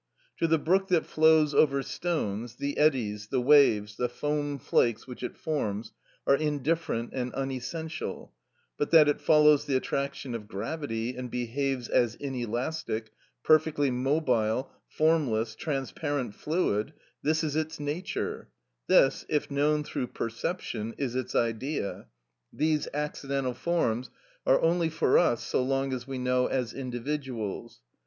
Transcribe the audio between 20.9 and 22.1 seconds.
is its Idea;